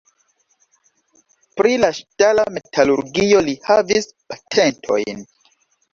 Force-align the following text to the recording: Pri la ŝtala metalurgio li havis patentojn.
Pri 1.59 1.75
la 1.83 1.91
ŝtala 1.99 2.47
metalurgio 2.55 3.45
li 3.49 3.57
havis 3.69 4.09
patentojn. 4.33 5.27